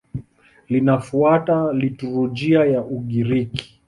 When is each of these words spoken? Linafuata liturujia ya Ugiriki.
Linafuata 0.69 1.73
liturujia 1.73 2.65
ya 2.65 2.81
Ugiriki. 2.81 3.79